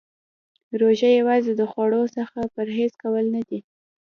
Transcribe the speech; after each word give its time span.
روژه 0.79 1.09
یوازې 1.19 1.51
د 1.55 1.61
خوړو 1.71 2.03
څخه 2.17 2.39
پرهیز 2.53 2.91
کول 3.01 3.25
نه 3.35 3.41
دی. 3.49 3.59